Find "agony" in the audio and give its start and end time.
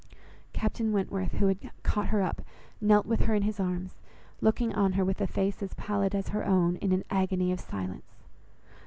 7.11-7.51